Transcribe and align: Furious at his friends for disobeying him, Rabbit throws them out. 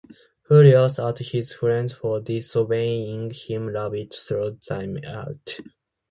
Furious 0.47 0.97
at 0.97 1.19
his 1.19 1.53
friends 1.53 1.93
for 1.93 2.19
disobeying 2.19 3.29
him, 3.29 3.67
Rabbit 3.69 4.11
throws 4.19 4.57
them 4.67 4.97
out. 5.05 5.59